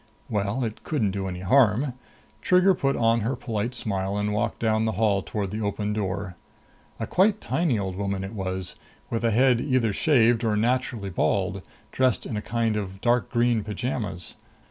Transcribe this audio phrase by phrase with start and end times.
[0.31, 1.93] Well, it couldn't do any harm.
[2.41, 6.35] Trigger put on her polite smile and walked down the hall toward the open door.
[6.99, 8.73] A quite tiny old woman it was,
[9.11, 11.61] with a head either shaved or naturally bald,
[11.91, 14.33] dressed in a kind of dark green pajamas.